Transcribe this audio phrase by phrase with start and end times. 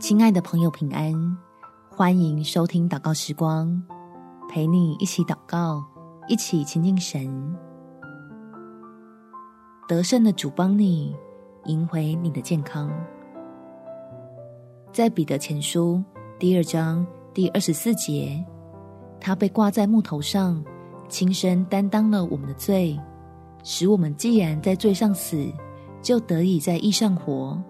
[0.00, 1.36] 亲爱的朋友，平安！
[1.90, 3.80] 欢迎收听祷告时光，
[4.48, 5.84] 陪你一起祷告，
[6.26, 7.54] 一起亲近神。
[9.86, 11.14] 得胜的主帮你
[11.66, 12.90] 赢回你的健康。
[14.90, 16.02] 在彼得前书
[16.38, 18.42] 第二章第二十四节，
[19.20, 20.64] 他被挂在木头上，
[21.10, 22.98] 亲身担当了我们的罪，
[23.62, 25.46] 使我们既然在罪上死，
[26.00, 27.62] 就得以在义上活。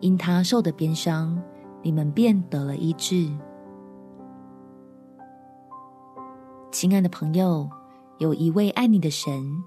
[0.00, 1.42] 因他受的鞭伤，
[1.86, 3.30] 你们便得了医治。
[6.72, 7.70] 亲爱的朋友，
[8.18, 9.62] 有一位爱你的神，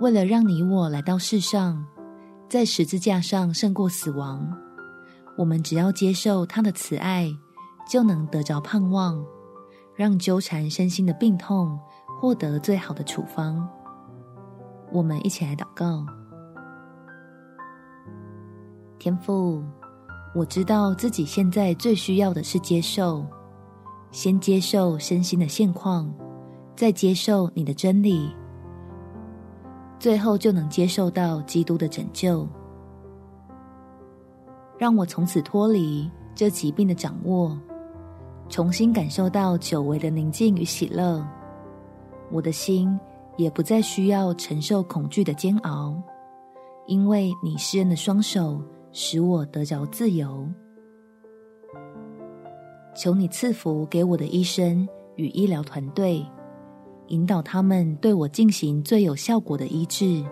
[0.00, 1.84] 为了让你我来到世上，
[2.48, 4.56] 在十字架上胜过死亡，
[5.36, 7.28] 我们只要接受他的慈爱，
[7.90, 9.20] 就能得着盼望，
[9.96, 11.76] 让纠缠身心的病痛
[12.20, 13.68] 获得最好的处方。
[14.92, 16.06] 我们一起来祷告。
[19.00, 19.64] 天父，
[20.34, 23.24] 我知道自己现在最需要的是接受，
[24.12, 26.12] 先接受身心的现况，
[26.76, 28.30] 再接受你的真理，
[29.98, 32.46] 最后就能接受到基督的拯救，
[34.76, 37.58] 让我从此脱离这疾病的掌握，
[38.48, 41.26] 重新感受到久违的宁静与喜乐，
[42.30, 42.96] 我的心
[43.36, 46.00] 也不再需要承受恐惧的煎熬，
[46.86, 48.62] 因为你施恩的双手。
[49.00, 50.44] 使我得着自由，
[52.96, 56.26] 求你赐福给我的医生与医疗团队，
[57.06, 60.24] 引导他们对我进行最有效果的医治，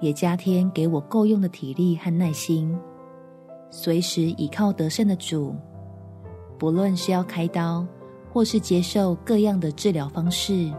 [0.00, 2.74] 也加添给我够用的体力和耐心，
[3.68, 5.54] 随时倚靠得胜的主。
[6.56, 7.86] 不论是要开刀，
[8.32, 10.72] 或是接受各样的治疗方式，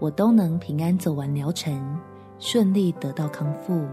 [0.00, 1.96] 我都能平安走完疗程，
[2.40, 3.86] 顺利得到康复。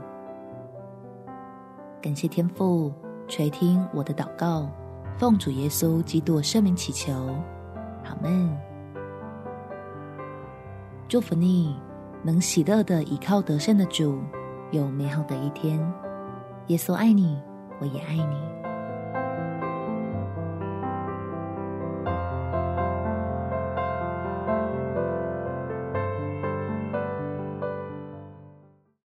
[2.02, 2.94] 感谢天父
[3.28, 4.70] 垂听我的祷告，
[5.18, 7.12] 奉主耶稣基督圣名祈求，
[8.06, 8.56] 阿门。
[11.08, 11.76] 祝福你
[12.24, 14.20] 能喜乐的依靠得胜的主，
[14.72, 15.80] 有美好的一天。
[16.68, 17.38] 耶稣爱你，
[17.80, 18.57] 我也爱你。